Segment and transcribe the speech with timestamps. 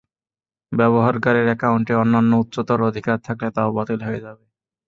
[0.71, 4.43] ব্যবহারকারীর অ্যাকাউন্টে অন্যান্য উচ্চতর অধিকার থাকলে তাও বাতিল হয়ে যাবে।